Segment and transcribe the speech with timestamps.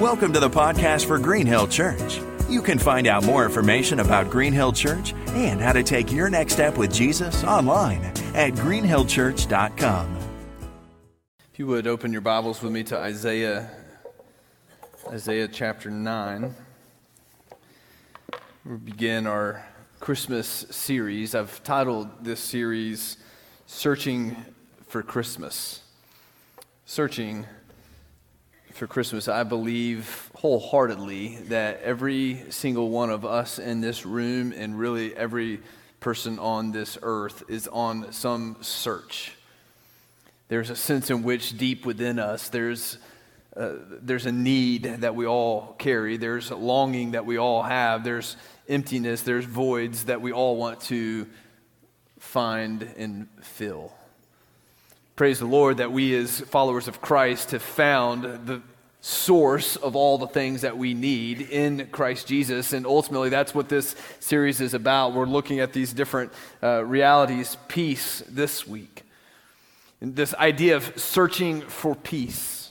[0.00, 2.20] Welcome to the podcast for Green Hill Church.
[2.48, 6.30] You can find out more information about Green Hill Church and how to take your
[6.30, 10.16] next step with Jesus online at greenhillchurch.com.
[11.52, 13.68] If you would open your Bibles with me to Isaiah,
[15.08, 16.54] Isaiah chapter 9.
[18.66, 19.66] We begin our
[19.98, 21.34] Christmas series.
[21.34, 23.16] I've titled this series
[23.66, 24.36] Searching
[24.86, 25.80] for Christmas.
[26.86, 27.46] Searching
[28.78, 29.26] for Christmas.
[29.26, 35.60] I believe wholeheartedly that every single one of us in this room and really every
[35.98, 39.32] person on this earth is on some search.
[40.46, 42.98] There's a sense in which deep within us there's
[43.56, 46.16] uh, there's a need that we all carry.
[46.16, 48.04] There's a longing that we all have.
[48.04, 48.36] There's
[48.68, 49.22] emptiness.
[49.22, 51.26] There's voids that we all want to
[52.20, 53.92] find and fill.
[55.18, 58.62] Praise the Lord that we, as followers of Christ, have found the
[59.00, 62.72] source of all the things that we need in Christ Jesus.
[62.72, 65.14] And ultimately, that's what this series is about.
[65.14, 69.02] We're looking at these different uh, realities, peace this week.
[70.00, 72.70] And this idea of searching for peace.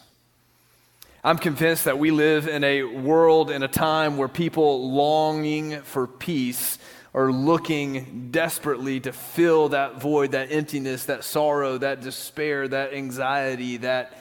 [1.26, 6.08] I'm convinced that we live in a world, in a time where people longing for
[6.08, 6.80] peace
[7.18, 13.78] are looking desperately to fill that void, that emptiness, that sorrow, that despair, that anxiety,
[13.78, 14.16] that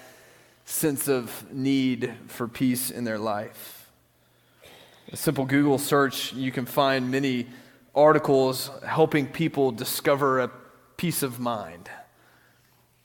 [0.65, 3.91] sense of need for peace in their life.
[5.13, 7.49] A simple Google search, you can find many
[7.95, 10.51] articles helping people discover a
[10.97, 11.91] peace of mind,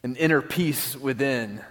[0.04, 1.62] an inner peace within.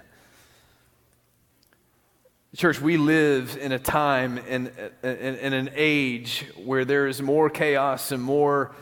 [2.57, 4.73] Church, we live in a time and
[5.05, 8.73] in, in, in, an age where there is more chaos and more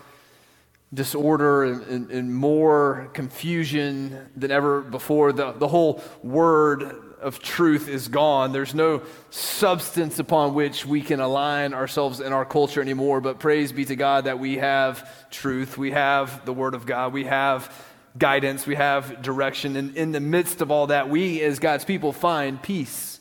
[0.94, 5.34] disorder and, and, more confusion than ever before.
[5.34, 6.82] The, the whole word
[7.20, 8.52] of truth is gone.
[8.52, 13.20] There's no substance upon which we can align ourselves in our culture anymore.
[13.20, 17.12] But praise be to God that we have truth, we have the word of God,
[17.12, 17.70] we have
[18.16, 19.76] guidance, we have direction.
[19.76, 23.17] And in the midst of all that, we as God's people find peace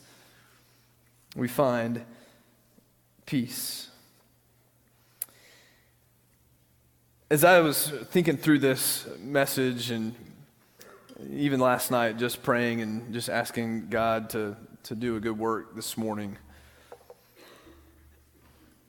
[1.38, 2.04] we find
[3.24, 3.90] peace.
[7.30, 10.16] As I was thinking through this message and
[11.30, 15.76] even last night, just praying and just asking God to, to do a good work
[15.76, 16.36] this morning,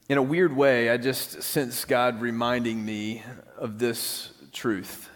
[0.08, 3.22] in a weird way, I just sense God reminding me
[3.58, 5.08] of this truth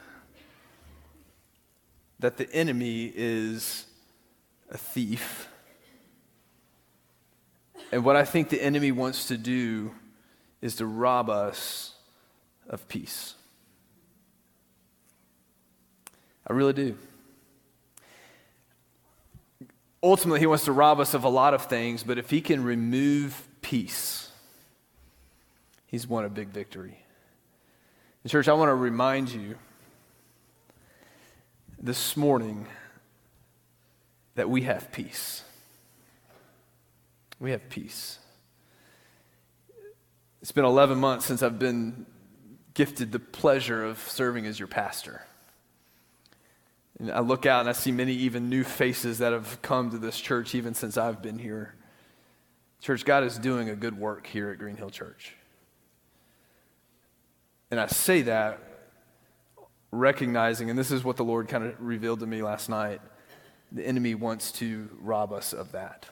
[2.20, 3.86] that the enemy is
[4.70, 5.48] a thief
[7.94, 9.94] and what I think the enemy wants to do
[10.60, 11.94] is to rob us
[12.68, 13.36] of peace.
[16.44, 16.98] I really do.
[20.02, 22.64] Ultimately, he wants to rob us of a lot of things, but if he can
[22.64, 24.28] remove peace,
[25.86, 26.98] he's won a big victory.
[28.24, 29.56] And church, I want to remind you
[31.78, 32.66] this morning
[34.34, 35.44] that we have peace.
[37.44, 38.18] We have peace.
[40.40, 42.06] It's been 11 months since I've been
[42.72, 45.26] gifted the pleasure of serving as your pastor.
[46.98, 49.98] And I look out and I see many even new faces that have come to
[49.98, 51.74] this church even since I've been here.
[52.80, 55.36] Church, God is doing a good work here at Green Hill Church.
[57.70, 58.58] And I say that
[59.90, 63.02] recognizing, and this is what the Lord kind of revealed to me last night
[63.70, 66.06] the enemy wants to rob us of that.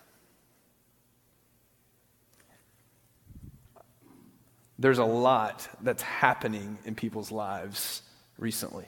[4.83, 8.03] There's a lot that's happening in people's lives
[8.37, 8.87] recently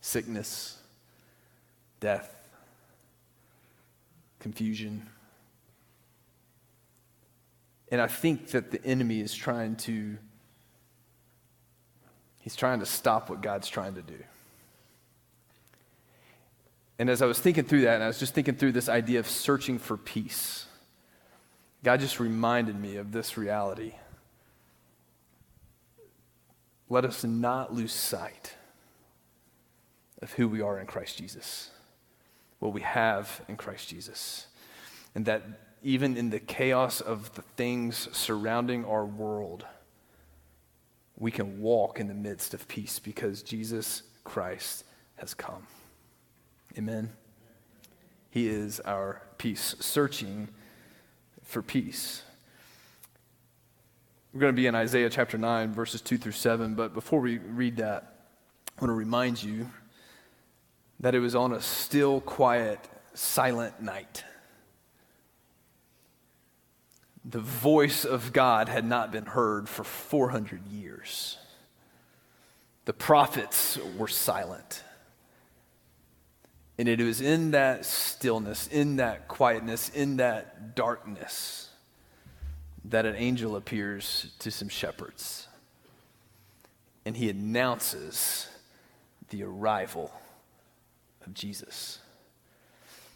[0.00, 0.78] sickness,
[2.00, 2.34] death,
[4.40, 5.06] confusion.
[7.90, 10.16] And I think that the enemy is trying to
[12.40, 14.18] he's trying to stop what God's trying to do.
[16.98, 19.20] And as I was thinking through that, and I was just thinking through this idea
[19.20, 20.67] of searching for peace.
[21.84, 23.94] God just reminded me of this reality.
[26.88, 28.54] Let us not lose sight
[30.20, 31.70] of who we are in Christ Jesus,
[32.58, 34.46] what we have in Christ Jesus.
[35.14, 35.42] And that
[35.82, 39.64] even in the chaos of the things surrounding our world,
[41.16, 44.84] we can walk in the midst of peace because Jesus Christ
[45.16, 45.66] has come.
[46.76, 47.10] Amen.
[48.30, 50.48] He is our peace, searching
[51.48, 52.22] for peace.
[54.32, 57.38] We're going to be in Isaiah chapter 9, verses 2 through 7, but before we
[57.38, 58.14] read that,
[58.78, 59.68] I want to remind you
[61.00, 62.78] that it was on a still, quiet,
[63.14, 64.22] silent night
[67.28, 71.36] the voice of God had not been heard for 400 years.
[72.86, 74.82] The prophets were silent.
[76.78, 81.68] And it was in that stillness, in that quietness, in that darkness,
[82.84, 85.48] that an angel appears to some shepherds.
[87.04, 88.48] And he announces
[89.30, 90.12] the arrival
[91.26, 91.98] of Jesus.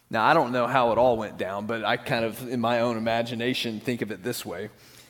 [0.09, 2.81] Now, I don't know how it all went down, but I kind of, in my
[2.81, 4.69] own imagination, think of it this way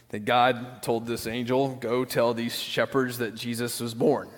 [0.10, 4.30] that God told this angel, Go tell these shepherds that Jesus was born.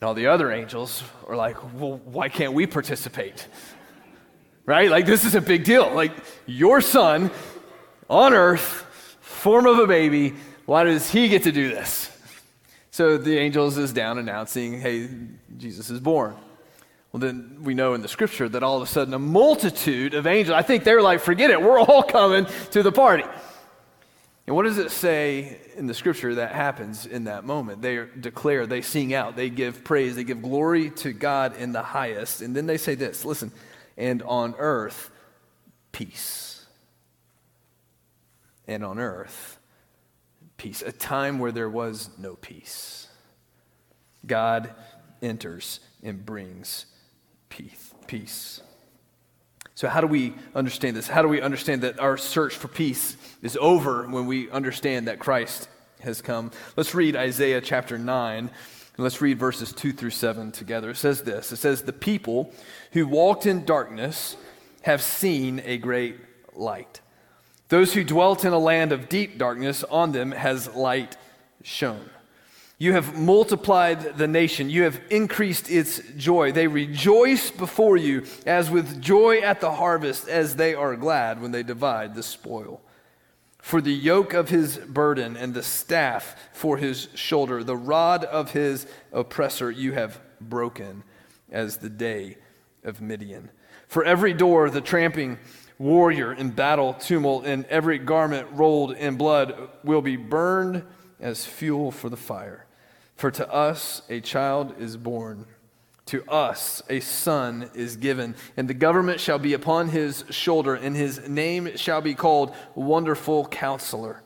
[0.00, 3.46] And all the other angels are like, well, why can't we participate?
[4.66, 4.90] Right?
[4.90, 5.92] Like, this is a big deal.
[5.94, 6.12] Like,
[6.46, 7.30] your son
[8.08, 8.86] on earth,
[9.20, 10.34] form of a baby,
[10.66, 12.10] why does he get to do this?
[12.90, 15.08] So the angels is down announcing, hey,
[15.56, 16.36] Jesus is born.
[17.12, 20.26] Well, then we know in the scripture that all of a sudden a multitude of
[20.26, 23.24] angels, I think they're like, forget it, we're all coming to the party.
[24.46, 27.80] And what does it say in the scripture that happens in that moment?
[27.80, 31.82] They declare, they sing out, they give praise, they give glory to God in the
[31.82, 32.42] highest.
[32.42, 33.52] And then they say this listen,
[33.96, 35.10] and on earth,
[35.92, 36.66] peace.
[38.66, 39.58] And on earth,
[40.56, 40.82] peace.
[40.82, 43.08] A time where there was no peace.
[44.26, 44.74] God
[45.22, 46.86] enters and brings
[47.48, 48.62] peace.
[49.76, 51.08] So, how do we understand this?
[51.08, 55.18] How do we understand that our search for peace is over when we understand that
[55.18, 55.68] Christ
[56.00, 56.52] has come?
[56.76, 58.50] Let's read Isaiah chapter 9, and
[58.96, 60.90] let's read verses 2 through 7 together.
[60.90, 62.52] It says this It says, The people
[62.92, 64.36] who walked in darkness
[64.82, 66.18] have seen a great
[66.54, 67.00] light.
[67.68, 71.16] Those who dwelt in a land of deep darkness, on them has light
[71.62, 72.10] shone.
[72.78, 74.68] You have multiplied the nation.
[74.68, 76.52] You have increased its joy.
[76.52, 81.52] They rejoice before you as with joy at the harvest, as they are glad when
[81.52, 82.80] they divide the spoil.
[83.58, 88.50] For the yoke of his burden and the staff for his shoulder, the rod of
[88.50, 91.04] his oppressor, you have broken
[91.50, 92.36] as the day
[92.82, 93.50] of Midian.
[93.86, 95.38] For every door, the tramping
[95.78, 100.84] warrior in battle tumult, and every garment rolled in blood will be burned
[101.24, 102.66] as fuel for the fire.
[103.16, 105.46] For to us a child is born,
[106.06, 110.94] to us a son is given, and the government shall be upon his shoulder, and
[110.94, 114.22] his name shall be called Wonderful Counselor,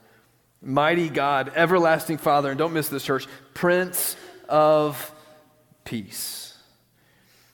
[0.61, 4.17] Mighty God, Everlasting Father, and don't miss this, church, Prince
[4.49, 5.12] of
[5.85, 6.56] Peace.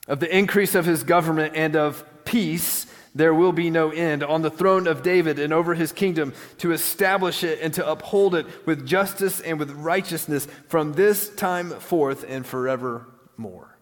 [0.07, 2.84] Of the increase of his government and of peace,
[3.15, 6.73] there will be no end on the throne of David and over his kingdom to
[6.73, 12.25] establish it and to uphold it with justice and with righteousness from this time forth
[12.27, 13.77] and forevermore.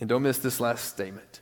[0.00, 1.40] And don't miss this last statement.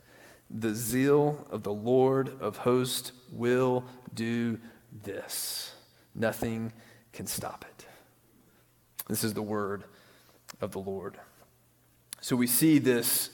[0.51, 4.61] The zeal of the Lord of hosts will do
[5.03, 5.73] this.
[6.15, 6.73] Nothing
[7.13, 7.87] can stop it.
[9.09, 9.85] This is the word
[10.61, 11.17] of the Lord.
[12.21, 13.31] So we see this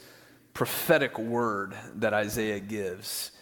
[0.55, 3.33] prophetic word that Isaiah gives.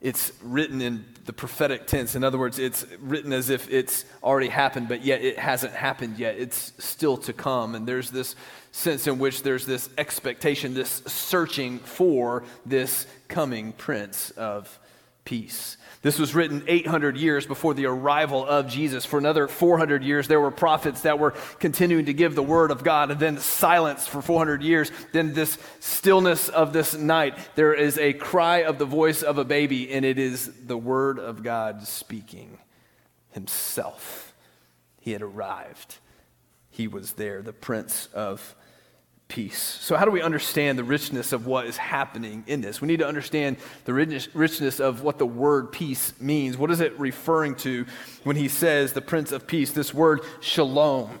[0.00, 2.14] It's written in the prophetic tense.
[2.14, 6.18] In other words, it's written as if it's already happened, but yet it hasn't happened
[6.18, 6.36] yet.
[6.38, 7.74] It's still to come.
[7.74, 8.36] And there's this
[8.72, 14.78] sense in which there's this expectation, this searching for this coming Prince of
[15.26, 15.76] Peace.
[16.02, 19.04] This was written 800 years before the arrival of Jesus.
[19.04, 22.84] For another 400 years, there were prophets that were continuing to give the word of
[22.84, 24.92] God, and then silence for 400 years.
[25.12, 29.44] Then, this stillness of this night, there is a cry of the voice of a
[29.44, 32.58] baby, and it is the word of God speaking
[33.32, 34.32] himself.
[35.00, 35.96] He had arrived,
[36.70, 38.54] he was there, the Prince of
[39.28, 39.78] peace.
[39.80, 42.80] So, how do we understand the richness of what is happening in this?
[42.80, 46.56] We need to understand the richness of what the word peace means.
[46.56, 47.86] What is it referring to
[48.24, 49.72] when he says the Prince of Peace?
[49.72, 51.18] This word shalom.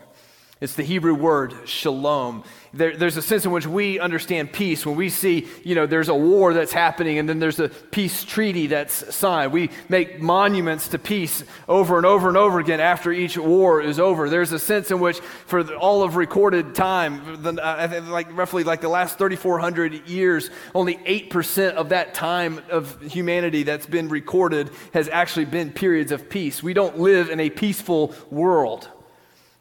[0.58, 2.42] It's the Hebrew word shalom.
[2.72, 6.08] There, there's a sense in which we understand peace when we see, you know, there's
[6.08, 9.52] a war that's happening and then there's a peace treaty that's signed.
[9.52, 14.00] We make monuments to peace over and over and over again after each war is
[14.00, 14.30] over.
[14.30, 18.88] There's a sense in which, for all of recorded time, uh, like roughly like the
[18.88, 25.44] last 3,400 years, only 8% of that time of humanity that's been recorded has actually
[25.44, 26.62] been periods of peace.
[26.62, 28.88] We don't live in a peaceful world.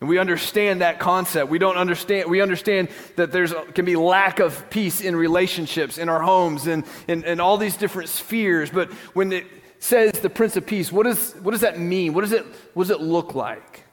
[0.05, 1.50] And we understand that concept.
[1.50, 6.09] We don't understand, we understand that there can be lack of peace in relationships, in
[6.09, 8.69] our homes, and in, all these different spheres.
[8.69, 9.47] But when it
[9.79, 12.13] says the Prince of Peace, what, is, what does that mean?
[12.13, 12.45] What does, it,
[12.75, 13.85] what does it look like?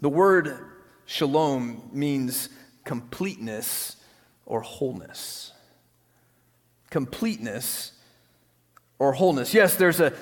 [0.00, 0.58] The word
[1.06, 2.48] shalom means
[2.84, 3.94] completeness
[4.44, 5.52] or wholeness.
[6.90, 7.92] Completeness
[8.98, 9.54] or wholeness.
[9.54, 10.12] Yes, there's a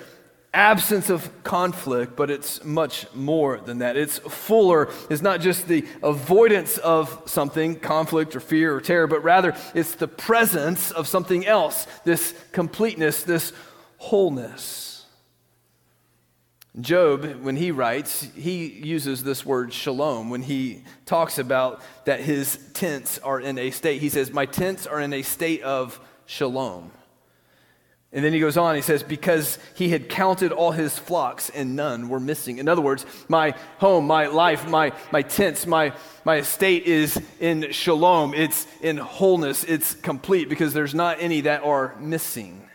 [0.52, 3.96] absence of conflict, but it's much more than that.
[3.96, 9.22] It's fuller, it's not just the avoidance of something, conflict or fear or terror, but
[9.22, 13.52] rather it's the presence of something else, this completeness, this
[13.98, 14.88] wholeness.
[16.80, 22.56] Job, when he writes, he uses this word shalom when he talks about that his
[22.72, 24.00] tents are in a state.
[24.00, 26.92] He says, My tents are in a state of shalom.
[28.10, 31.76] And then he goes on, he says, because he had counted all his flocks and
[31.76, 32.56] none were missing.
[32.56, 35.92] In other words, my home, my life, my, my tents, my,
[36.24, 38.32] my estate is in shalom.
[38.32, 39.62] It's in wholeness.
[39.64, 42.66] It's complete because there's not any that are missing.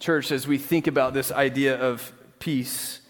[0.00, 3.00] Church, as we think about this idea of peace,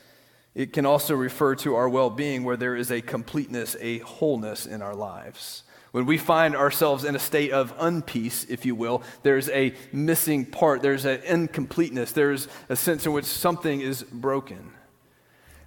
[0.55, 4.67] it can also refer to our well being where there is a completeness, a wholeness
[4.67, 5.63] in our lives.
[5.93, 10.47] When we find ourselves in a state of unpeace, if you will, there's a missing
[10.47, 14.73] part, there's an incompleteness, there's a sense in which something is broken.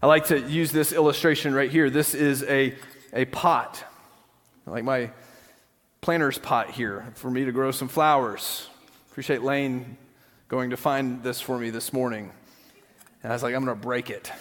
[0.01, 1.89] I like to use this illustration right here.
[1.89, 2.75] This is a,
[3.13, 3.84] a pot,
[4.65, 5.12] like my
[6.01, 8.68] planter's pot here, for me to grow some flowers.
[9.12, 9.98] Appreciate Lane
[10.48, 12.32] going to find this for me this morning.
[13.24, 14.32] And I was like, I'm going to break it.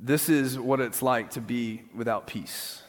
[0.00, 2.82] This is what it's like to be without peace.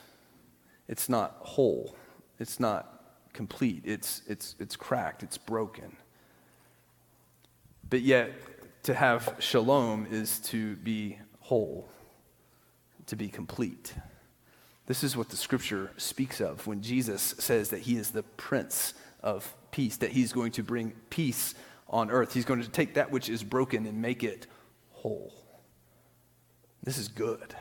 [0.88, 1.96] It's not whole,
[2.40, 5.96] it's not complete, it's, it's, it's cracked, it's broken.
[7.90, 8.32] But yet,
[8.84, 11.90] to have shalom is to be whole,
[13.08, 13.94] to be complete.
[14.86, 18.94] This is what the scripture speaks of when Jesus says that he is the prince
[19.22, 21.56] of peace, that he's going to bring peace
[21.88, 22.34] on earth.
[22.34, 24.48] He's going to take that which is broken and make it
[24.92, 25.34] whole.
[26.84, 27.56] This is good.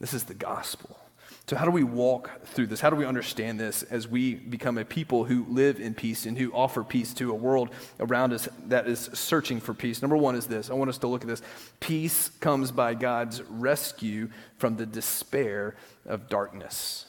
[0.00, 0.98] This is the gospel.
[1.46, 2.80] So, how do we walk through this?
[2.80, 6.38] How do we understand this as we become a people who live in peace and
[6.38, 7.68] who offer peace to a world
[8.00, 10.00] around us that is searching for peace?
[10.00, 11.42] Number one is this I want us to look at this.
[11.80, 17.06] Peace comes by God's rescue from the despair of darkness.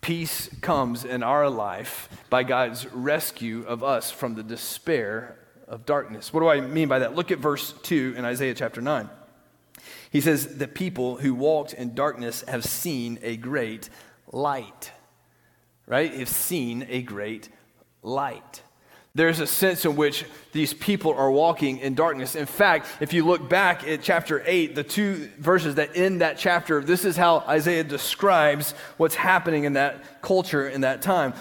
[0.00, 5.36] Peace comes in our life by God's rescue of us from the despair
[5.66, 6.32] of darkness.
[6.32, 7.16] What do I mean by that?
[7.16, 9.08] Look at verse 2 in Isaiah chapter 9.
[10.14, 13.90] He says, The people who walked in darkness have seen a great
[14.32, 14.92] light.
[15.88, 16.14] Right?
[16.14, 17.48] Have seen a great
[18.00, 18.62] light.
[19.16, 22.36] There's a sense in which these people are walking in darkness.
[22.36, 26.38] In fact, if you look back at chapter 8, the two verses that end that
[26.38, 31.34] chapter, this is how Isaiah describes what's happening in that culture in that time.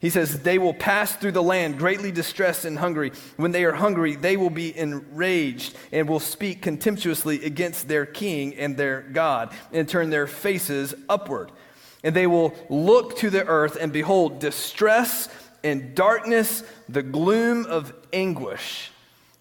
[0.00, 3.12] He says, They will pass through the land greatly distressed and hungry.
[3.36, 8.54] When they are hungry, they will be enraged and will speak contemptuously against their king
[8.54, 11.50] and their God and turn their faces upward.
[12.04, 15.28] And they will look to the earth and behold distress
[15.64, 18.92] and darkness, the gloom of anguish,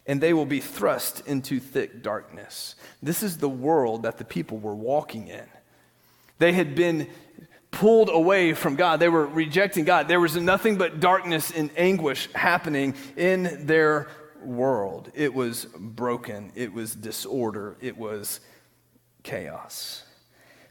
[0.08, 2.76] and they will be thrust into thick darkness.
[3.04, 5.46] This is the world that the people were walking in.
[6.40, 7.08] They had been
[7.78, 9.00] pulled away from God.
[9.00, 10.08] They were rejecting God.
[10.08, 14.08] There was nothing but darkness and anguish happening in their
[14.42, 15.12] world.
[15.14, 18.40] It was broken, it was disorder, it was
[19.22, 20.04] chaos.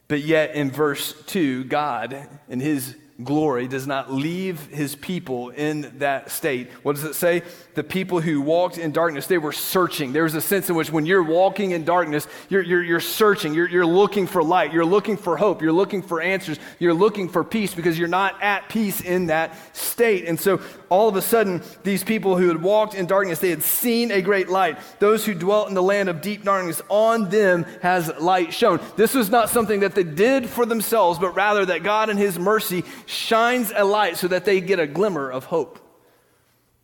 [0.09, 5.92] But yet, in verse 2, God, in his glory does not leave his people in
[5.99, 6.70] that state.
[6.82, 7.42] What does it say?
[7.75, 10.12] The people who walked in darkness, they were searching.
[10.12, 13.54] There was a sense in which when you're walking in darkness, you're, you're, you're searching,
[13.54, 17.28] you're, you're looking for light, you're looking for hope, you're looking for answers, you're looking
[17.28, 20.26] for peace because you're not at peace in that state.
[20.26, 23.62] And so all of a sudden, these people who had walked in darkness, they had
[23.62, 24.78] seen a great light.
[24.99, 28.81] Those who dwelt in the land of deep darkness, on them has light shone.
[28.97, 32.38] This was not something that they did for themselves, but rather that God in his
[32.38, 35.81] mercy shines a light so that they get a glimmer of hope.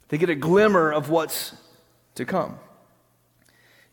[0.09, 1.54] They get a glimmer of what's
[2.16, 2.59] to come.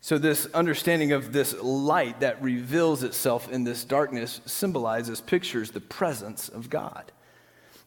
[0.01, 5.81] So, this understanding of this light that reveals itself in this darkness symbolizes, pictures the
[5.81, 7.11] presence of God.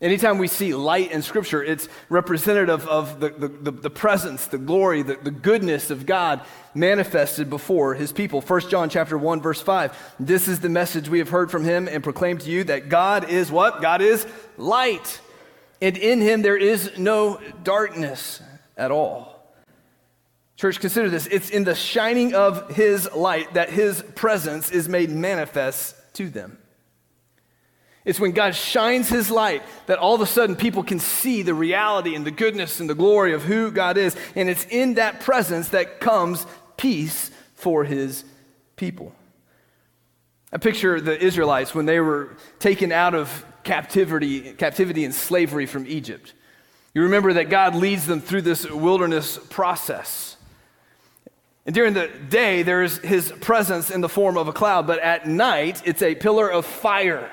[0.02, 5.02] Anytime we see light in Scripture, it's representative of the, the, the, presence, the glory,
[5.02, 6.40] the, the goodness of God
[6.75, 8.40] manifested before his people.
[8.40, 10.14] 1 John chapter 1, verse 5.
[10.18, 13.30] This is the message we have heard from him and proclaimed to you that God
[13.30, 13.80] is what?
[13.80, 15.21] God is light.
[15.80, 18.42] And in him there is no darkness
[18.76, 19.54] at all.
[20.56, 21.28] Church, consider this.
[21.28, 26.59] It's in the shining of his light that his presence is made manifest to them.
[28.04, 31.54] It's when God shines his light that all of a sudden people can see the
[31.54, 34.16] reality and the goodness and the glory of who God is.
[34.35, 36.44] And it's in that presence that comes
[36.76, 38.25] peace for his
[38.75, 39.12] people.
[40.52, 45.87] I picture the Israelites when they were taken out of captivity, captivity and slavery from
[45.87, 46.35] Egypt.
[46.94, 50.37] You remember that God leads them through this wilderness process.
[51.64, 55.26] And during the day, there's his presence in the form of a cloud, but at
[55.26, 57.30] night, it's a pillar of fire.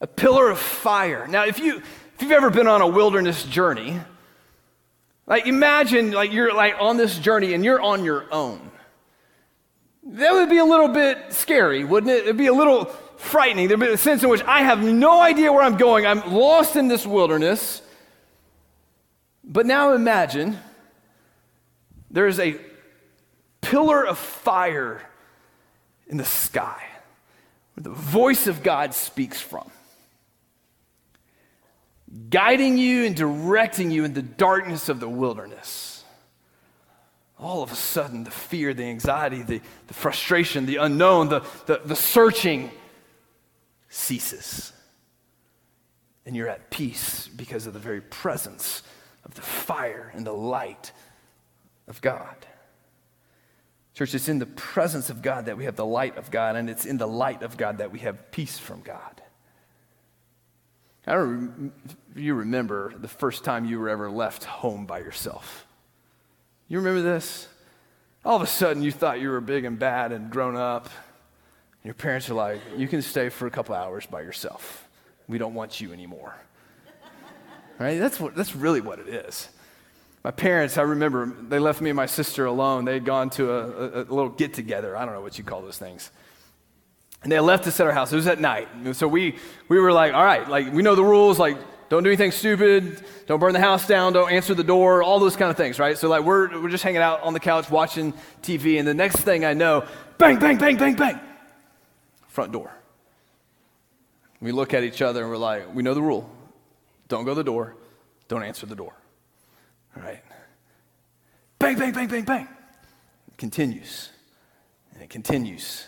[0.00, 1.26] A pillar of fire.
[1.26, 3.98] Now, if, you, if you've ever been on a wilderness journey,
[5.26, 8.70] like imagine like you're like on this journey and you're on your own.
[10.04, 12.24] That would be a little bit scary, wouldn't it?
[12.24, 12.84] It'd be a little
[13.16, 13.66] frightening.
[13.68, 16.06] There'd be a sense in which I have no idea where I'm going.
[16.06, 17.82] I'm lost in this wilderness.
[19.42, 20.58] But now imagine
[22.10, 22.56] there's a
[23.60, 25.02] pillar of fire
[26.06, 26.84] in the sky
[27.74, 29.70] where the voice of God speaks from,
[32.30, 36.04] guiding you and directing you in the darkness of the wilderness.
[37.38, 41.80] All of a sudden, the fear, the anxiety, the, the frustration, the unknown, the, the,
[41.84, 42.70] the searching
[43.88, 44.72] ceases.
[46.24, 48.82] And you're at peace because of the very presence
[49.24, 50.92] of the fire and the light
[51.88, 52.46] of God.
[53.94, 56.68] Church, it's in the presence of God that we have the light of God, and
[56.68, 59.22] it's in the light of God that we have peace from God.
[61.06, 61.72] I don't
[62.16, 65.66] you remember the first time you were ever left home by yourself.
[66.68, 67.48] You remember this?
[68.24, 70.88] All of a sudden, you thought you were big and bad and grown up.
[71.84, 74.88] Your parents are like, You can stay for a couple hours by yourself.
[75.28, 76.34] We don't want you anymore.
[77.78, 77.98] right?
[77.98, 79.48] That's, what, that's really what it is.
[80.24, 82.84] My parents, I remember, they left me and my sister alone.
[82.84, 84.96] They had gone to a, a, a little get together.
[84.96, 86.10] I don't know what you call those things.
[87.26, 88.12] And they left us at our house.
[88.12, 88.68] It was at night.
[88.92, 89.34] So we,
[89.66, 91.40] we were like, all right, like, we know the rules.
[91.40, 93.02] Like, don't do anything stupid.
[93.26, 94.12] Don't burn the house down.
[94.12, 95.02] Don't answer the door.
[95.02, 95.98] All those kind of things, right?
[95.98, 98.78] So, like, we're, we're just hanging out on the couch watching TV.
[98.78, 99.84] And the next thing I know,
[100.18, 101.18] bang, bang, bang, bang, bang.
[102.28, 102.72] Front door.
[104.40, 106.30] We look at each other and we're like, we know the rule.
[107.08, 107.74] Don't go to the door.
[108.28, 108.94] Don't answer the door.
[109.96, 110.22] All right.
[111.58, 112.48] Bang, bang, bang, bang, bang.
[113.32, 114.10] It continues.
[114.94, 115.86] And it continues.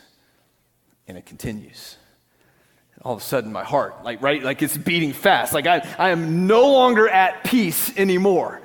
[1.08, 1.96] And it continues.
[3.02, 5.54] all of a sudden, my heart, like, right, like it's beating fast.
[5.54, 8.60] Like, I, I am no longer at peace anymore.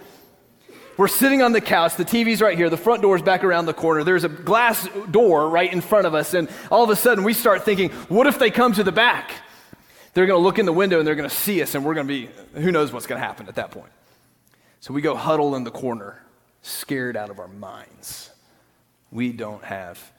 [0.98, 1.96] We're sitting on the couch.
[1.96, 2.70] The TV's right here.
[2.70, 4.04] The front door's back around the corner.
[4.04, 6.36] There's a glass door right in front of us.
[6.36, 9.32] And all of a sudden, we start thinking, what if they come to the back?
[10.14, 11.96] They're going to look in the window and they're going to see us, and we're
[11.96, 12.30] going to be,
[12.62, 13.92] who knows what's going to happen at that point.
[14.82, 16.22] So we go huddle in the corner,
[16.62, 18.30] scared out of our minds.
[19.12, 20.12] We don't have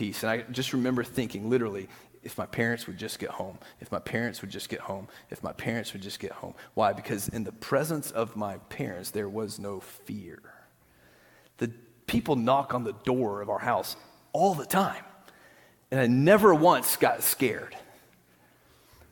[0.00, 0.22] peace.
[0.22, 1.86] And I just remember thinking, literally,
[2.22, 5.42] if my parents would just get home, if my parents would just get home, if
[5.42, 6.54] my parents would just get home.
[6.72, 6.94] Why?
[6.94, 10.40] Because in the presence of my parents, there was no fear.
[11.58, 11.70] The
[12.06, 13.94] people knock on the door of our house
[14.32, 15.04] all the time,
[15.90, 17.76] and I never once got scared.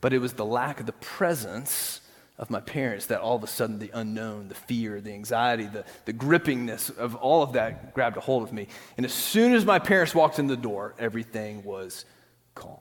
[0.01, 2.01] But it was the lack of the presence
[2.39, 5.83] of my parents that all of a sudden the unknown, the fear, the anxiety, the,
[6.05, 8.67] the grippingness of all of that grabbed a hold of me.
[8.95, 12.05] And as soon as my parents walked in the door, everything was
[12.55, 12.79] calm.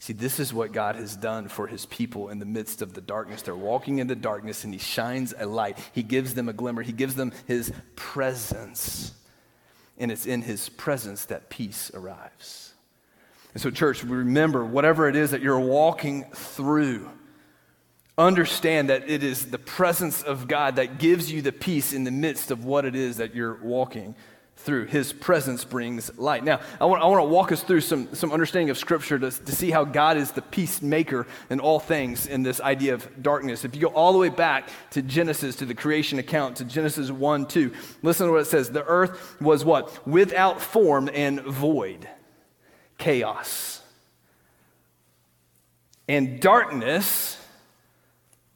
[0.00, 3.00] See, this is what God has done for his people in the midst of the
[3.00, 3.42] darkness.
[3.42, 5.78] They're walking in the darkness and he shines a light.
[5.92, 9.14] He gives them a glimmer, he gives them his presence.
[9.96, 12.72] And it's in his presence that peace arrives.
[13.54, 17.08] And so, church, remember whatever it is that you're walking through
[18.18, 22.10] understand that it is the presence of God that gives you the peace in the
[22.10, 24.14] midst of what it is that you're walking
[24.56, 24.86] through.
[24.86, 26.44] His presence brings light.
[26.44, 29.30] Now, I want, I want to walk us through some, some understanding of Scripture to,
[29.30, 33.64] to see how God is the peacemaker in all things in this idea of darkness.
[33.64, 37.10] If you go all the way back to Genesis, to the creation account, to Genesis
[37.10, 37.72] 1 2,
[38.02, 38.70] listen to what it says.
[38.70, 40.06] The earth was what?
[40.06, 42.08] Without form and void,
[42.98, 43.82] chaos.
[46.08, 47.38] And darkness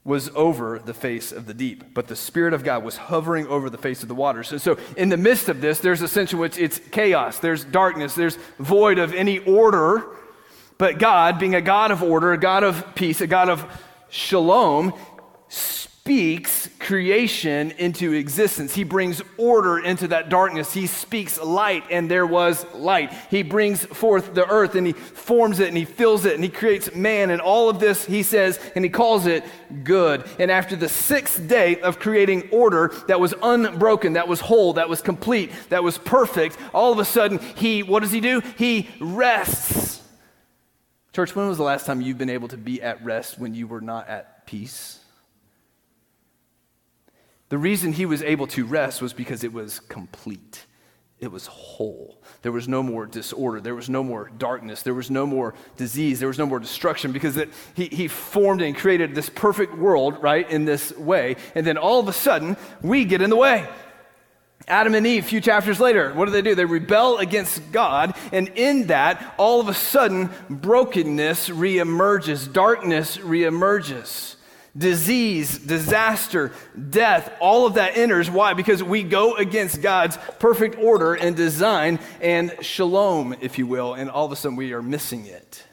[0.07, 3.69] was over the face of the deep, but the Spirit of God was hovering over
[3.69, 4.53] the face of the waters.
[4.53, 7.65] And so, in the midst of this, there's a sense in which it's chaos, there's
[7.65, 10.05] darkness, there's void of any order.
[10.77, 13.65] But God, being a God of order, a God of peace, a God of
[14.07, 14.93] shalom,
[16.07, 18.73] speaks creation into existence.
[18.73, 20.73] He brings order into that darkness.
[20.73, 23.11] He speaks light, and there was light.
[23.29, 26.49] He brings forth the earth, and he forms it, and he fills it, and he
[26.49, 27.29] creates man.
[27.29, 29.43] And all of this, he says, and he calls it
[29.83, 30.23] good.
[30.39, 34.87] And after the sixth day of creating order that was unbroken, that was whole, that
[34.87, 38.41] was complete, that was perfect, all of a sudden, he, what does he do?
[38.57, 40.01] He rests.
[41.11, 43.67] Church, when was the last time you've been able to be at rest when you
[43.67, 45.01] were not at peace?
[47.49, 50.65] The reason he was able to rest was because it was complete,
[51.19, 52.21] it was whole.
[52.43, 53.59] There was no more disorder.
[53.59, 54.83] There was no more darkness.
[54.83, 56.19] There was no more disease.
[56.19, 60.21] There was no more destruction because it, he, he formed and created this perfect world,
[60.21, 61.37] right, in this way.
[61.55, 63.67] And then all of a sudden, we get in the way.
[64.67, 66.53] Adam and Eve, a few chapters later, what do they do?
[66.53, 74.36] They rebel against God, and in that, all of a sudden, brokenness reemerges, darkness reemerges
[74.77, 76.51] disease, disaster,
[76.89, 78.29] death, all of that enters.
[78.29, 78.53] Why?
[78.53, 84.09] Because we go against God's perfect order and design and shalom, if you will, and
[84.09, 85.65] all of a sudden we are missing it.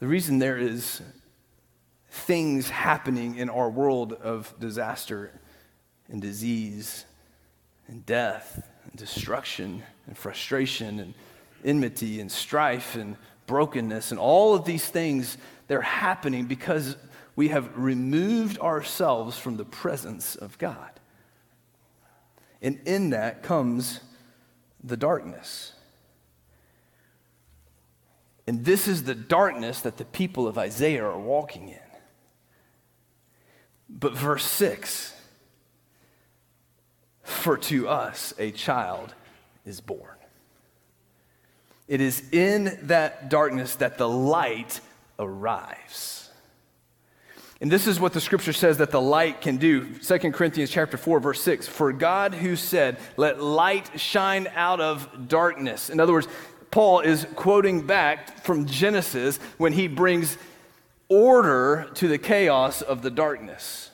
[0.00, 1.00] The reason there is
[2.10, 5.30] things happening in our world of disaster
[6.08, 7.04] and disease
[7.88, 11.14] and death and destruction and frustration and
[11.64, 16.96] enmity and strife and brokenness and all of these things they're happening because
[17.34, 20.90] we have removed ourselves from the presence of God.
[22.60, 24.00] And in that comes
[24.82, 25.72] the darkness.
[28.46, 31.78] And this is the darkness that the people of Isaiah are walking in.
[33.88, 35.14] But verse 6
[37.22, 39.14] For to us a child
[39.64, 40.16] is born.
[41.88, 44.80] It is in that darkness that the light
[45.18, 46.21] arrives.
[47.62, 49.86] And this is what the scripture says that the light can do.
[49.86, 51.68] 2 Corinthians chapter 4 verse 6.
[51.68, 56.26] For God who said, "Let light shine out of darkness." In other words,
[56.72, 60.36] Paul is quoting back from Genesis when he brings
[61.08, 63.90] order to the chaos of the darkness.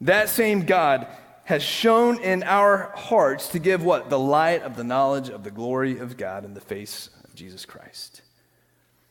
[0.00, 1.06] That same God
[1.44, 4.08] has shown in our hearts to give what?
[4.08, 7.66] The light of the knowledge of the glory of God in the face of Jesus
[7.66, 8.22] Christ.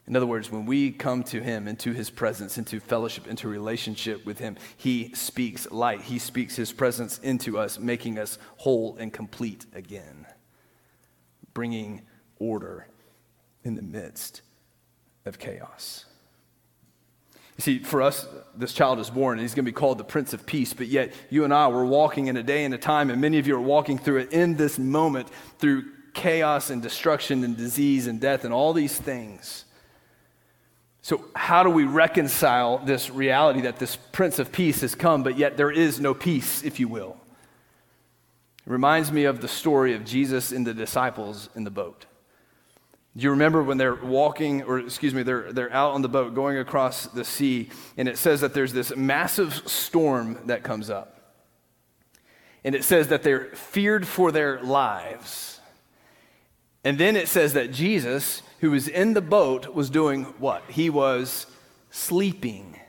[0.08, 4.26] In other words, when we come to Him, into His presence, into fellowship, into relationship
[4.26, 6.02] with Him, He speaks light.
[6.02, 10.28] He speaks His presence into us, making us whole and complete again,
[11.54, 12.04] bringing
[12.38, 12.88] order
[13.64, 14.42] in the midst
[15.26, 16.06] of chaos.
[17.58, 20.04] You see, for us, this child is born, and he's going to be called the
[20.04, 22.78] Prince of Peace, but yet you and I were walking in a day and a
[22.78, 26.82] time, and many of you are walking through it in this moment through chaos and
[26.82, 29.66] destruction and disease and death and all these things.
[31.06, 35.38] So, how do we reconcile this reality that this Prince of Peace has come, but
[35.38, 37.16] yet there is no peace, if you will?
[38.66, 42.08] It reminds me of the story of Jesus and the disciples in the boat.
[43.16, 46.34] Do you remember when they're walking, or excuse me, they're, they're out on the boat
[46.34, 51.38] going across the sea, and it says that there's this massive storm that comes up.
[52.64, 55.60] And it says that they're feared for their lives.
[56.84, 60.64] And then it says that Jesus, who was in the boat was doing what?
[60.68, 61.46] He was
[61.92, 62.80] sleeping.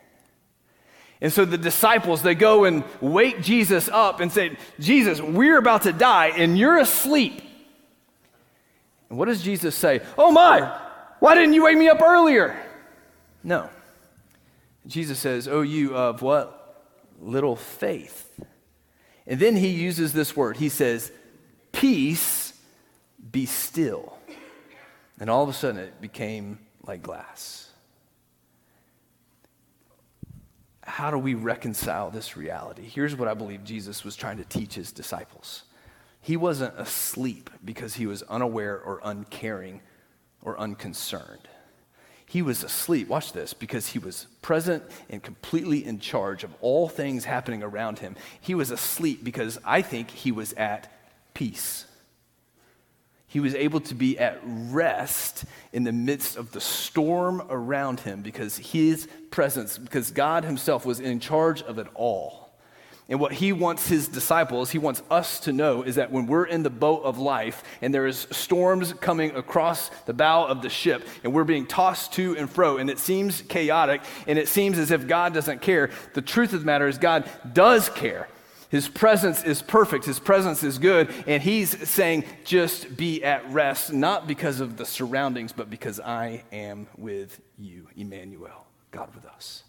[1.21, 5.83] And so the disciples, they go and wake Jesus up and say, Jesus, we're about
[5.83, 7.43] to die and you're asleep.
[9.11, 10.01] And what does Jesus say?
[10.17, 10.81] Oh my,
[11.21, 12.57] why didn't you wake me up earlier?
[13.45, 13.69] No.
[14.87, 16.85] Jesus says, Oh, you of what?
[17.21, 18.41] Little faith.
[19.27, 20.57] And then he uses this word.
[20.57, 21.13] He says,
[21.71, 22.55] Peace,
[23.31, 24.16] be still.
[25.19, 27.71] And all of a sudden, it became like glass.
[30.83, 32.83] How do we reconcile this reality?
[32.83, 35.65] Here's what I believe Jesus was trying to teach his disciples.
[36.21, 39.81] He wasn't asleep because he was unaware or uncaring
[40.43, 41.49] or unconcerned.
[42.29, 46.89] He was asleep, watch this, because he was present and completely in charge of all
[46.89, 48.17] things happening around him.
[48.41, 50.93] He was asleep because I think he was at
[51.35, 51.86] peace
[53.37, 55.45] he was able to be at rest
[55.75, 61.01] in the midst of the storm around him because his presence, because God himself was
[61.01, 62.49] in charge of it all.
[63.11, 66.47] And what he wants his disciples, he wants us to know is that when we're
[66.47, 70.71] in the boat of life and there is storms coming across the bow of the
[70.71, 74.79] ship and we're being tossed to and fro and it seems chaotic and it seems
[74.79, 78.29] as if God doesn't care, the truth of the matter is God does care.
[78.69, 80.05] His presence is perfect.
[80.05, 81.13] His presence is good.
[81.27, 86.43] And he's saying, just be at rest, not because of the surroundings, but because I
[86.53, 89.63] am with you, Emmanuel, God with us.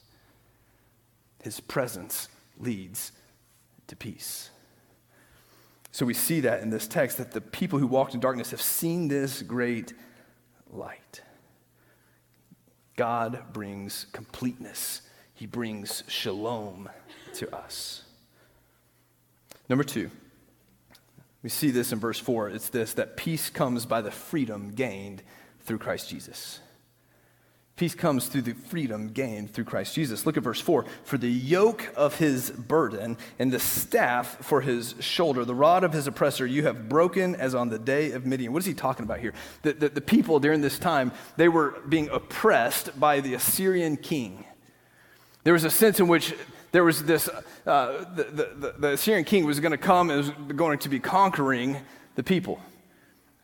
[1.43, 2.27] His presence
[2.59, 3.11] leads
[3.87, 4.49] to peace.
[5.91, 8.61] So we see that in this text that the people who walked in darkness have
[8.61, 9.93] seen this great
[10.71, 11.21] light.
[12.95, 15.01] God brings completeness,
[15.35, 16.89] He brings shalom
[17.35, 18.03] to us.
[19.69, 20.09] Number two,
[21.43, 22.49] we see this in verse 4.
[22.49, 25.23] It's this that peace comes by the freedom gained
[25.61, 26.59] through Christ Jesus.
[27.77, 30.25] Peace comes through the freedom gained through Christ Jesus.
[30.25, 30.83] Look at verse 4.
[31.03, 35.93] For the yoke of his burden and the staff for his shoulder, the rod of
[35.93, 38.51] his oppressor, you have broken as on the day of Midian.
[38.51, 39.33] What is he talking about here?
[39.61, 44.43] The, the, the people during this time, they were being oppressed by the Assyrian king.
[45.43, 46.33] There was a sense in which
[46.71, 47.29] there was this,
[47.65, 50.99] uh, the, the, the Assyrian king was going to come and was going to be
[50.99, 51.77] conquering
[52.15, 52.59] the people.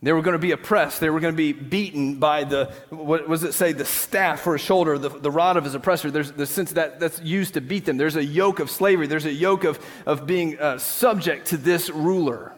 [0.02, 1.00] They were going to be oppressed.
[1.00, 4.52] They were going to be beaten by the, what was it say, the staff for
[4.52, 6.10] his shoulder, the, the rod of his oppressor.
[6.10, 7.96] There's the sense that that's used to beat them.
[7.96, 9.06] There's a yoke of slavery.
[9.06, 12.52] There's a yoke of, of being uh, subject to this ruler.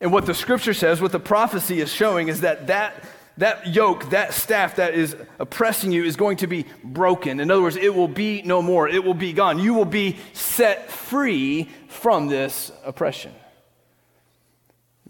[0.00, 3.04] And what the scripture says, what the prophecy is showing, is that that,
[3.38, 7.40] that yoke, that staff that is oppressing you is going to be broken.
[7.40, 8.88] In other words, it will be no more.
[8.88, 9.58] It will be gone.
[9.58, 13.32] You will be set free from this oppression.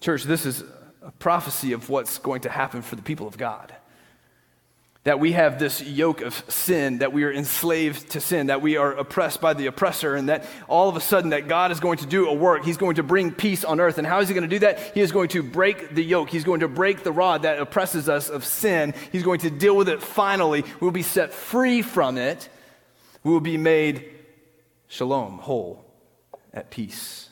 [0.00, 0.64] Church, this is
[1.02, 3.74] a prophecy of what's going to happen for the people of God.
[5.05, 8.77] That we have this yoke of sin, that we are enslaved to sin, that we
[8.77, 11.99] are oppressed by the oppressor, and that all of a sudden that God is going
[11.99, 12.65] to do a work.
[12.65, 13.99] He's going to bring peace on earth.
[13.99, 14.79] And how is he going to do that?
[14.95, 16.31] He is going to break the yoke.
[16.31, 18.95] He's going to break the rod that oppresses us of sin.
[19.11, 20.65] He's going to deal with it finally.
[20.79, 22.49] We'll be set free from it.
[23.25, 24.09] We will be made
[24.87, 25.85] shalom, whole,
[26.55, 27.29] at peace.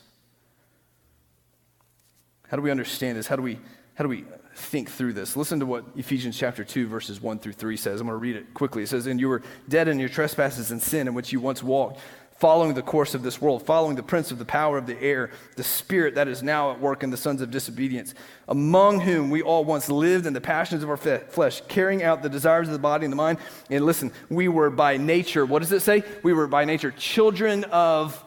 [2.49, 3.27] How do we understand this?
[3.27, 3.59] How do we,
[3.93, 5.35] how do we think through this?
[5.35, 8.01] Listen to what Ephesians chapter 2, verses 1 through 3 says.
[8.01, 8.83] I'm going to read it quickly.
[8.83, 11.63] It says, And you were dead in your trespasses and sin in which you once
[11.63, 11.99] walked,
[12.37, 15.31] following the course of this world, following the prince of the power of the air,
[15.55, 18.13] the spirit that is now at work in the sons of disobedience,
[18.47, 22.29] among whom we all once lived in the passions of our flesh, carrying out the
[22.29, 23.37] desires of the body and the mind.
[23.69, 26.03] And listen, we were by nature, what does it say?
[26.23, 28.21] We were by nature children of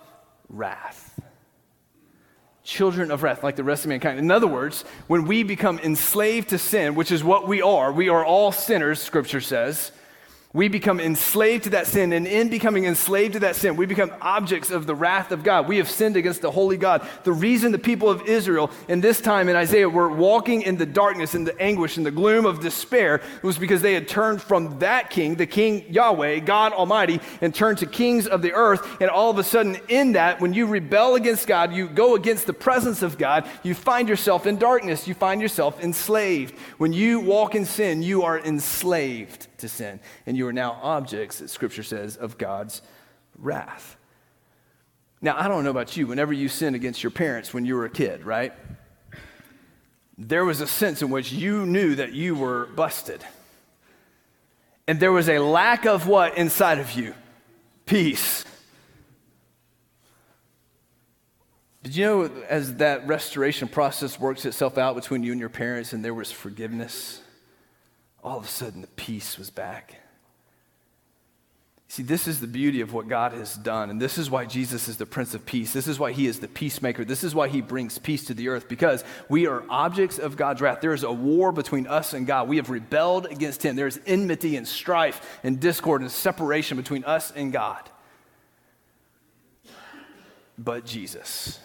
[0.48, 1.03] wrath
[2.64, 4.18] children of wrath like the rest of mankind.
[4.18, 8.08] In other words, when we become enslaved to sin, which is what we are, we
[8.08, 9.92] are all sinners, scripture says
[10.54, 14.12] we become enslaved to that sin, and in becoming enslaved to that sin, we become
[14.20, 15.66] objects of the wrath of God.
[15.66, 17.04] We have sinned against the holy God.
[17.24, 20.86] The reason the people of Israel in this time in Isaiah were walking in the
[20.86, 24.78] darkness, in the anguish, in the gloom of despair was because they had turned from
[24.78, 29.00] that king, the king Yahweh, God Almighty, and turned to kings of the earth.
[29.00, 32.46] And all of a sudden, in that, when you rebel against God, you go against
[32.46, 36.56] the presence of God, you find yourself in darkness, you find yourself enslaved.
[36.78, 40.00] When you walk in sin, you are enslaved to sin.
[40.26, 42.82] And you are now objects, Scripture says, of God's
[43.38, 43.96] wrath.
[45.20, 47.86] Now, I don't know about you, whenever you sinned against your parents when you were
[47.86, 48.52] a kid, right?
[50.18, 53.24] There was a sense in which you knew that you were busted.
[54.86, 57.14] And there was a lack of what inside of you?
[57.86, 58.44] Peace.
[61.82, 65.92] Did you know as that restoration process works itself out between you and your parents
[65.92, 67.20] and there was forgiveness?
[68.24, 69.96] All of a sudden the peace was back.
[71.94, 73.88] See, this is the beauty of what God has done.
[73.88, 75.72] And this is why Jesus is the Prince of Peace.
[75.72, 77.04] This is why he is the peacemaker.
[77.04, 80.60] This is why he brings peace to the earth because we are objects of God's
[80.60, 80.80] wrath.
[80.80, 82.48] There is a war between us and God.
[82.48, 83.76] We have rebelled against him.
[83.76, 87.88] There is enmity and strife and discord and separation between us and God.
[90.58, 91.60] But Jesus,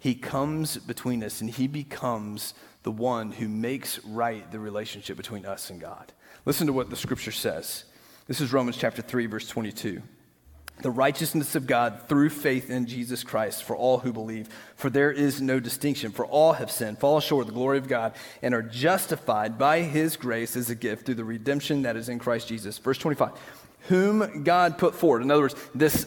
[0.00, 2.54] he comes between us and he becomes
[2.86, 6.12] the one who makes right the relationship between us and God.
[6.44, 7.82] Listen to what the scripture says.
[8.28, 10.00] This is Romans chapter 3, verse 22.
[10.82, 14.48] The righteousness of God through faith in Jesus Christ for all who believe.
[14.76, 17.88] For there is no distinction, for all have sinned, fall short of the glory of
[17.88, 22.08] God, and are justified by his grace as a gift through the redemption that is
[22.08, 22.78] in Christ Jesus.
[22.78, 23.32] Verse 25.
[23.88, 25.22] Whom God put forward.
[25.22, 26.06] In other words, this,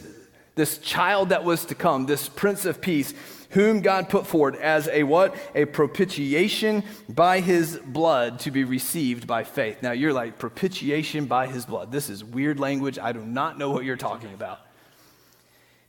[0.60, 3.13] this child that was to come, this Prince of Peace,
[3.52, 5.36] whom God put forward as a what?
[5.56, 9.82] A propitiation by his blood to be received by faith.
[9.82, 11.91] Now you're like, propitiation by his blood.
[11.91, 13.00] This is weird language.
[13.00, 14.60] I do not know what you're talking about.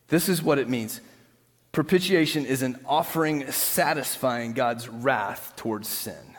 [0.09, 1.00] This is what it means.
[1.72, 6.37] Propitiation is an offering satisfying God's wrath towards sin.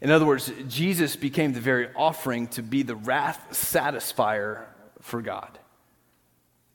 [0.00, 4.64] In other words, Jesus became the very offering to be the wrath satisfier
[5.00, 5.58] for God.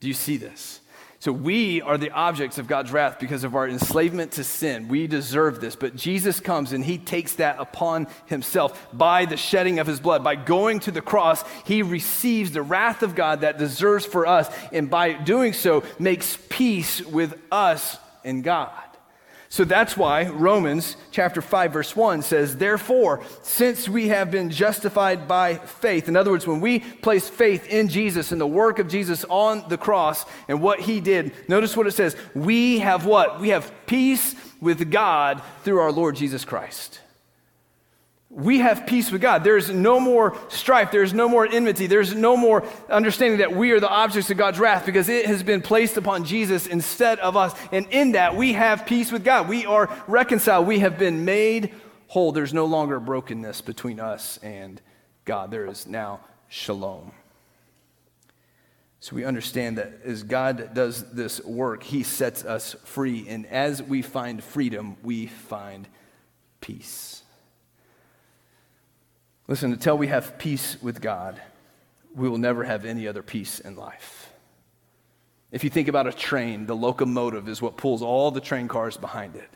[0.01, 0.81] Do you see this?
[1.19, 4.87] So we are the objects of God's wrath because of our enslavement to sin.
[4.87, 5.75] We deserve this.
[5.75, 10.23] But Jesus comes and he takes that upon himself by the shedding of his blood.
[10.23, 14.49] By going to the cross, he receives the wrath of God that deserves for us.
[14.73, 18.71] And by doing so, makes peace with us and God.
[19.51, 25.27] So that's why Romans chapter 5 verse 1 says, "Therefore, since we have been justified
[25.27, 28.87] by faith." In other words, when we place faith in Jesus and the work of
[28.87, 33.41] Jesus on the cross and what he did, notice what it says, "We have what?
[33.41, 37.01] We have peace with God through our Lord Jesus Christ."
[38.31, 39.43] We have peace with God.
[39.43, 40.89] There's no more strife.
[40.89, 41.87] There's no more enmity.
[41.87, 45.43] There's no more understanding that we are the objects of God's wrath because it has
[45.43, 47.53] been placed upon Jesus instead of us.
[47.73, 49.49] And in that, we have peace with God.
[49.49, 50.65] We are reconciled.
[50.65, 51.73] We have been made
[52.07, 52.31] whole.
[52.31, 54.81] There's no longer brokenness between us and
[55.25, 55.51] God.
[55.51, 57.11] There is now shalom.
[59.01, 63.27] So we understand that as God does this work, He sets us free.
[63.27, 65.85] And as we find freedom, we find
[66.61, 67.20] peace.
[69.51, 71.41] Listen, until we have peace with God,
[72.15, 74.31] we will never have any other peace in life.
[75.51, 78.95] If you think about a train, the locomotive is what pulls all the train cars
[78.95, 79.49] behind it.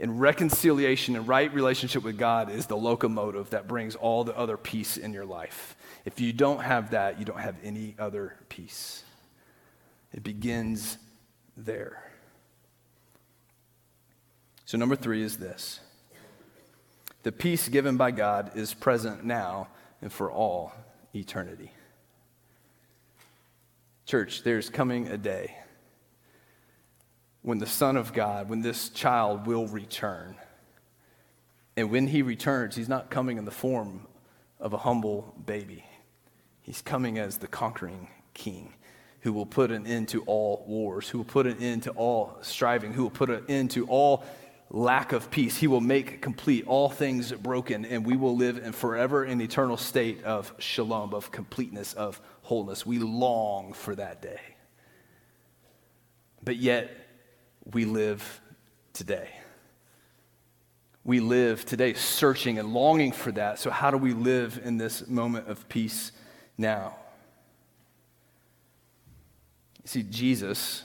[0.00, 4.56] And reconciliation and right relationship with God is the locomotive that brings all the other
[4.56, 5.76] peace in your life.
[6.04, 9.04] If you don't have that, you don't have any other peace.
[10.12, 10.98] It begins
[11.56, 12.02] there.
[14.64, 15.78] So, number three is this
[17.28, 19.68] the peace given by God is present now
[20.00, 20.72] and for all
[21.14, 21.70] eternity.
[24.06, 25.54] Church, there's coming a day
[27.42, 30.36] when the Son of God, when this child will return.
[31.76, 34.06] And when he returns, he's not coming in the form
[34.58, 35.84] of a humble baby.
[36.62, 38.72] He's coming as the conquering king
[39.20, 42.38] who will put an end to all wars, who will put an end to all
[42.40, 44.24] striving, who will put an end to all
[44.70, 45.56] lack of peace.
[45.56, 49.76] He will make complete all things broken, and we will live in forever in eternal
[49.76, 52.84] state of shalom, of completeness, of wholeness.
[52.84, 54.40] We long for that day.
[56.42, 56.90] But yet,
[57.72, 58.40] we live
[58.92, 59.30] today.
[61.04, 63.58] We live today searching and longing for that.
[63.58, 66.12] So, how do we live in this moment of peace
[66.58, 66.96] now?
[69.82, 70.82] You see, Jesus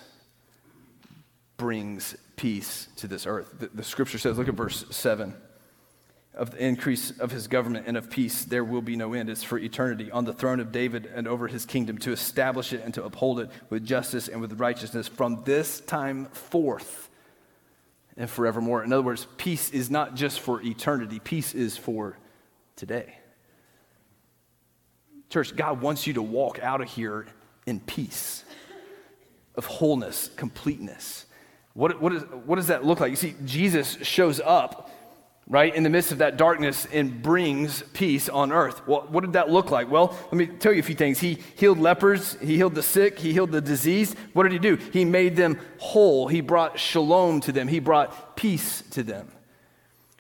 [1.63, 3.55] brings peace to this earth.
[3.57, 5.33] The, the, scripture says, look at verse 7
[6.33, 9.29] of the increase of his government and of peace, there will be no end.
[9.29, 12.81] It's for eternity on the throne of David and over his kingdom to establish it
[12.83, 17.09] and to uphold it with justice and with righteousness from this time forth
[18.17, 18.83] and forevermore.
[18.83, 22.17] In other words, peace is not just for eternity, peace is for
[22.75, 23.19] today.
[25.29, 27.25] Church, God wants you to walk out of here
[27.65, 28.43] in peace,
[29.55, 31.25] of wholeness, completeness.
[31.73, 33.09] What, what, is, what does that look like?
[33.09, 34.91] You see, Jesus shows up,
[35.47, 38.87] right, in the midst of that darkness and brings peace on earth.
[38.87, 39.89] Well, what did that look like?
[39.89, 41.19] Well, let me tell you a few things.
[41.19, 44.15] He healed lepers, he healed the sick, he healed the diseased.
[44.33, 44.75] What did he do?
[44.75, 46.27] He made them whole.
[46.27, 49.31] He brought shalom to them, he brought peace to them.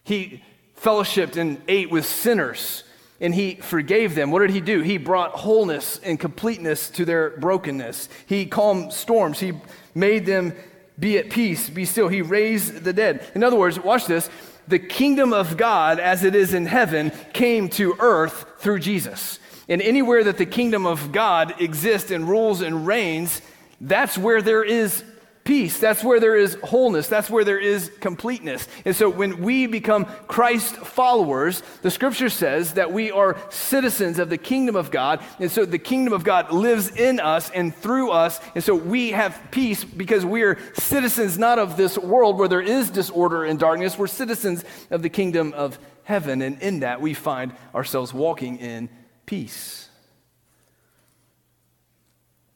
[0.03, 0.43] He
[0.81, 2.83] fellowshipped and ate with sinners
[3.21, 4.31] and he forgave them.
[4.31, 4.81] What did he do?
[4.81, 8.09] He brought wholeness and completeness to their brokenness.
[8.25, 9.39] He calmed storms.
[9.39, 9.53] He
[9.95, 10.53] made them
[10.99, 12.07] be at peace, be still.
[12.07, 13.25] He raised the dead.
[13.35, 14.29] In other words, watch this.
[14.67, 19.39] The kingdom of God, as it is in heaven, came to earth through Jesus.
[19.67, 23.41] And anywhere that the kingdom of God exists and rules and reigns,
[23.81, 25.03] that's where there is
[25.43, 25.77] peace.
[25.77, 27.07] That's where there is wholeness.
[27.07, 28.67] That's where there is completeness.
[28.85, 34.29] And so when we become Christ followers, the scripture says that we are citizens of
[34.29, 35.21] the kingdom of God.
[35.39, 38.39] And so the kingdom of God lives in us and through us.
[38.55, 42.61] And so we have peace because we are citizens not of this world where there
[42.61, 43.97] is disorder and darkness.
[43.97, 46.41] We're citizens of the kingdom of heaven.
[46.41, 48.89] And in that we find ourselves walking in
[49.25, 49.89] peace.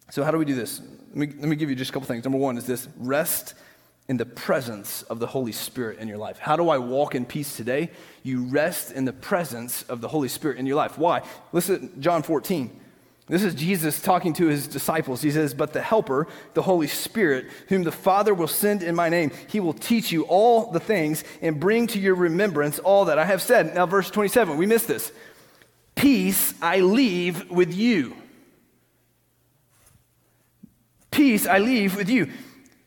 [0.09, 0.81] So, how do we do this?
[1.17, 2.23] Let me, let me give you just a couple things.
[2.23, 3.55] Number one is this rest
[4.07, 6.37] in the presence of the Holy Spirit in your life.
[6.37, 7.89] How do I walk in peace today?
[8.21, 10.95] You rest in the presence of the Holy Spirit in your life.
[10.95, 11.23] Why?
[11.51, 12.81] Listen, John 14.
[13.25, 15.23] This is Jesus talking to his disciples.
[15.23, 19.09] He says, But the Helper, the Holy Spirit, whom the Father will send in my
[19.09, 23.17] name, he will teach you all the things and bring to your remembrance all that
[23.17, 23.73] I have said.
[23.73, 25.11] Now, verse 27, we missed this.
[25.95, 28.15] Peace I leave with you.
[31.17, 32.29] Peace I leave with you.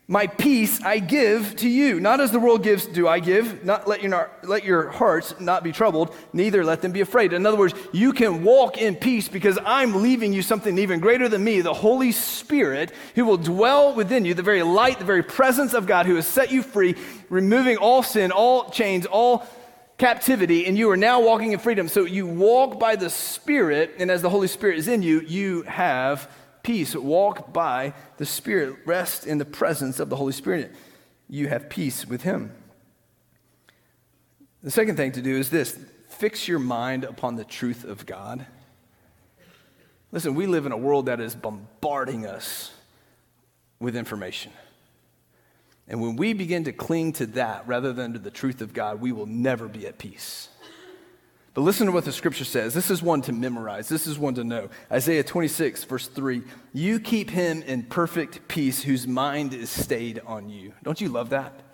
[0.07, 1.99] My peace I give to you.
[1.99, 3.65] Not as the world gives, do I give.
[3.65, 7.33] Not let your, let your hearts not be troubled, neither let them be afraid.
[7.33, 11.29] In other words, you can walk in peace because I'm leaving you something even greater
[11.29, 15.25] than me, the Holy Spirit, who will dwell within you, the very light, the very
[15.25, 16.95] presence of God, who has set you free,
[17.31, 19.45] removing all sin, all chains, all
[19.99, 21.89] captivity, and you are now walking in freedom.
[21.89, 25.63] So you walk by the Spirit, and as the Holy Spirit is in you, you
[25.63, 26.31] have
[26.63, 26.95] peace.
[26.95, 28.77] Walk by the Spirit.
[28.85, 30.73] Rest in the presence of the Holy Spirit.
[31.29, 32.53] You have peace with Him.
[34.63, 38.47] The second thing to do is this fix your mind upon the truth of God.
[40.13, 42.73] Listen, we live in a world that is bombarding us
[43.79, 44.53] with information.
[45.89, 49.01] And when we begin to cling to that rather than to the truth of God,
[49.01, 50.49] we will never be at peace.
[51.53, 52.75] But listen to what the scripture says.
[52.75, 53.89] This is one to memorize.
[53.89, 54.69] This is one to know.
[54.91, 56.43] Isaiah 26, verse 3.
[56.73, 60.73] You keep him in perfect peace whose mind is stayed on you.
[60.85, 61.70] Don't you love that?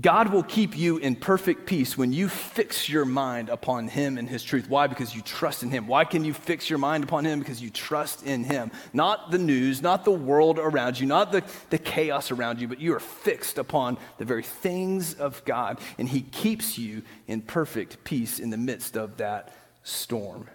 [0.00, 4.26] God will keep you in perfect peace when you fix your mind upon Him and
[4.26, 4.70] His truth.
[4.70, 4.86] Why?
[4.86, 5.86] Because you trust in Him.
[5.86, 7.40] Why can you fix your mind upon Him?
[7.40, 8.70] Because you trust in Him.
[8.94, 12.80] Not the news, not the world around you, not the, the chaos around you, but
[12.80, 15.78] you are fixed upon the very things of God.
[15.98, 20.48] And He keeps you in perfect peace in the midst of that storm.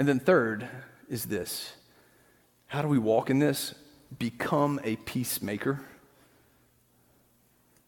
[0.00, 0.66] And then, third
[1.08, 1.74] is this
[2.66, 3.72] how do we walk in this?
[4.18, 5.80] Become a peacemaker.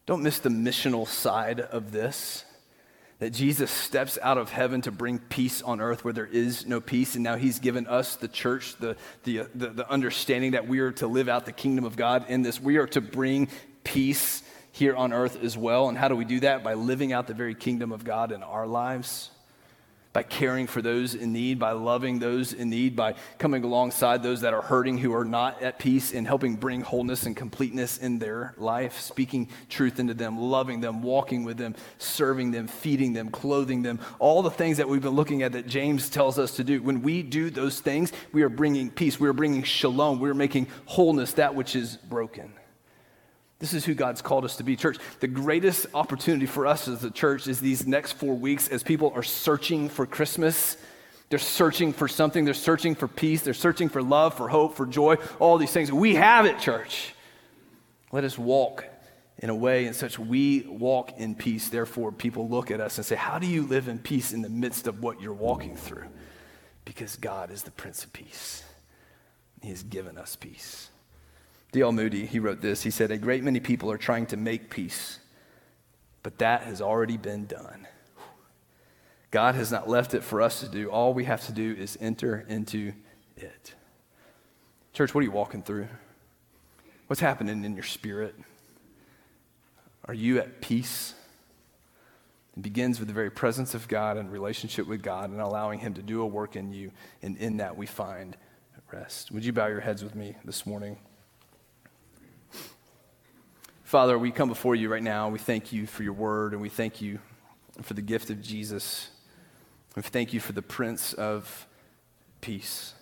[0.05, 2.45] Don't miss the missional side of this.
[3.19, 6.81] That Jesus steps out of heaven to bring peace on earth where there is no
[6.81, 7.15] peace.
[7.15, 10.91] And now he's given us, the church, the, the, the, the understanding that we are
[10.93, 12.59] to live out the kingdom of God in this.
[12.59, 13.47] We are to bring
[13.85, 14.43] peace
[14.73, 15.87] here on earth as well.
[15.87, 16.63] And how do we do that?
[16.63, 19.31] By living out the very kingdom of God in our lives
[20.15, 24.39] by caring for those in need, by loving those in need, by coming alongside those
[24.39, 28.17] that are hurting who are not at peace, and helping bring wholeness and completeness in
[28.17, 33.29] their life, speaking truth into them, loving them, walking with them, serving them, feeding them,
[33.29, 36.63] clothing them, all the things that we've been looking at that James tells us to
[36.63, 36.81] do.
[36.81, 40.33] When we do those things, we are bringing peace, we are bringing shalom, we are
[40.33, 42.53] making wholeness that which is broken.
[43.59, 44.75] This is who God's called us to be.
[44.75, 48.83] Church, the greatest opportunity for us as a church is these next four weeks as
[48.83, 50.77] people are searching for Christmas.
[51.29, 52.45] They're searching for something.
[52.45, 53.41] They're searching for peace.
[53.41, 55.91] They're searching for love, for hope, for joy, all these things.
[55.91, 57.13] We have it, church.
[58.11, 58.85] Let us walk
[59.39, 61.69] in a way in such we walk in peace.
[61.69, 64.49] Therefore, people look at us and say, How do you live in peace in the
[64.49, 66.05] midst of what you're walking through?
[66.83, 68.63] Because God is the Prince of Peace.
[69.61, 70.89] He has given us peace.
[71.75, 71.91] D.L.
[71.91, 72.83] Moody, he wrote this.
[72.83, 75.19] He said, A great many people are trying to make peace,
[76.23, 77.85] but that has already been done.
[79.29, 80.89] God has not left it for us to do.
[80.89, 82.93] All we have to do is enter into
[83.35, 83.73] it.
[84.93, 85.89] Church, what are you walking through?
[87.07, 88.35] What's happening in your spirit?
[90.05, 91.13] Are you at peace?
[92.55, 95.93] It begins with the very presence of God and relationship with God and allowing Him
[95.95, 96.91] to do a work in you.
[97.21, 98.37] And in that we find
[98.93, 99.29] rest.
[99.31, 100.97] Would you bow your heads with me this morning?
[103.95, 105.29] Father, we come before you right now.
[105.29, 107.19] We thank you for your word, and we thank you
[107.81, 109.09] for the gift of Jesus.
[109.95, 111.65] We thank you for the Prince of
[112.41, 112.93] Peace.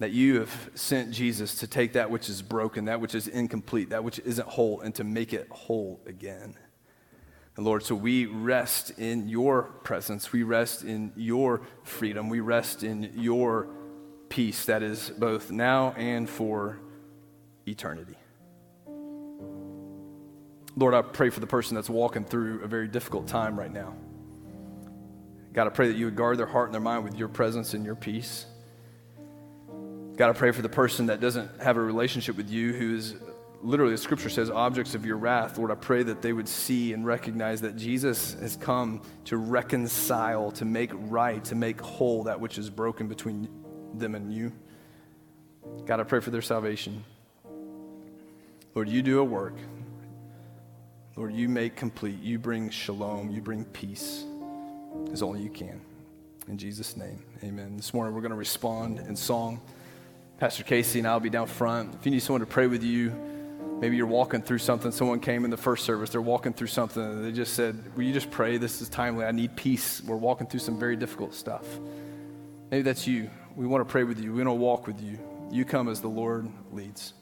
[0.00, 3.90] That you have sent Jesus to take that which is broken, that which is incomplete,
[3.90, 6.56] that which isn't whole, and to make it whole again.
[7.56, 10.32] And Lord, so we rest in your presence.
[10.32, 12.28] We rest in your freedom.
[12.28, 13.68] We rest in your
[14.30, 16.80] peace that is both now and for
[17.68, 18.16] eternity.
[20.80, 23.94] Lord, I pray for the person that's walking through a very difficult time right now.
[25.52, 27.74] God, I pray that you would guard their heart and their mind with your presence
[27.74, 28.46] and your peace.
[30.16, 33.16] God, I pray for the person that doesn't have a relationship with you, who is
[33.62, 35.58] literally, the scripture says, objects of your wrath.
[35.58, 40.50] Lord, I pray that they would see and recognize that Jesus has come to reconcile,
[40.52, 43.50] to make right, to make whole that which is broken between
[43.92, 44.50] them and you.
[45.84, 47.04] God, I pray for their salvation.
[48.74, 49.56] Lord, you do a work.
[51.20, 54.24] Lord, you make complete, you bring shalom, you bring peace
[55.12, 55.78] as only you can.
[56.48, 57.76] In Jesus' name, amen.
[57.76, 59.60] This morning we're going to respond in song.
[60.38, 61.94] Pastor Casey and I will be down front.
[61.94, 63.12] If you need someone to pray with you,
[63.82, 64.90] maybe you're walking through something.
[64.92, 68.04] Someone came in the first service, they're walking through something, and they just said, Will
[68.04, 68.56] you just pray?
[68.56, 69.26] This is timely.
[69.26, 70.02] I need peace.
[70.02, 71.66] We're walking through some very difficult stuff.
[72.70, 73.28] Maybe that's you.
[73.56, 75.18] We want to pray with you, we want to walk with you.
[75.50, 77.12] You come as the Lord leads.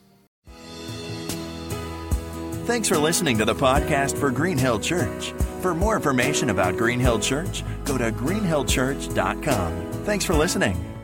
[2.69, 5.33] Thanks for listening to the podcast for Green Hill Church.
[5.63, 9.93] For more information about Green Hill Church, go to greenhillchurch.com.
[10.05, 10.98] Thanks for listening.